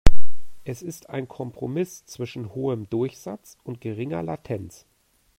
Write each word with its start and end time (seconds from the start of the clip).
Es 0.63 0.81
ist 0.81 1.11
ein 1.11 1.27
Kompromiss 1.27 2.03
zwischen 2.07 2.55
hohem 2.55 2.89
Durchsatz 2.89 3.55
und 3.63 3.81
geringer 3.81 4.23
Latenz. 4.23 4.87